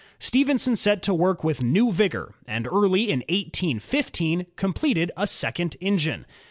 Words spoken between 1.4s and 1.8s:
with